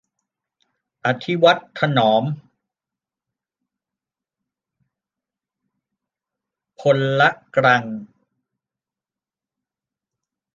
[1.05, 2.23] อธิวัตร ถนอม
[6.79, 6.81] พ
[7.19, 7.21] ล
[7.55, 7.83] กรัง